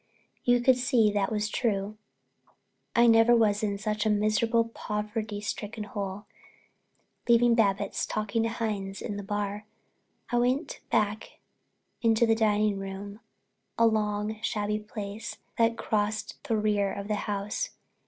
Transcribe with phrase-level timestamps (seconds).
[0.43, 1.95] You could see that was true.
[2.95, 6.25] I never was in such a miserable, poverty stricken hole.
[7.29, 9.67] Leaving Babbitts talking to Hines in the bar,
[10.31, 11.37] I went back
[12.01, 13.19] into the dining room,
[13.77, 17.69] a long, shabby place that crossed the rear of the house.